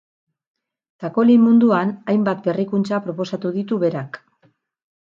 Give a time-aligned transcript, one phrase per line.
[1.03, 4.21] Txakolin munduan hainbat berrikuntza proposatu ditu berak.